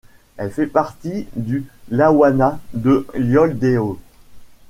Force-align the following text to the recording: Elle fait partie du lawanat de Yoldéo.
Elle 0.37 0.49
fait 0.49 0.65
partie 0.65 1.27
du 1.35 1.63
lawanat 1.91 2.59
de 2.73 3.05
Yoldéo. 3.15 3.99